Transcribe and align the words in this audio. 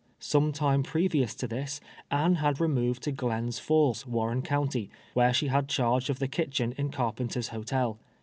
Some 0.17 0.51
time 0.51 0.81
previous 0.81 1.35
to 1.35 1.47
tliis, 1.47 1.79
Anne 2.09 2.37
had 2.37 2.59
removed 2.59 3.03
to 3.03 3.11
Glens 3.11 3.59
Falls, 3.59 4.03
Warren 4.07 4.41
county, 4.41 4.89
where 5.13 5.31
she 5.31 5.45
had 5.49 5.67
charge 5.69 6.09
of 6.09 6.17
the 6.17 6.27
kitchen 6.27 6.73
in 6.75 6.89
Carpenter's 6.89 7.49
Hotel. 7.49 7.99